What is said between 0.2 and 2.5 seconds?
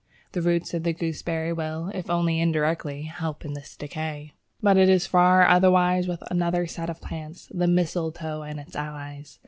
The roots of the gooseberry will, if only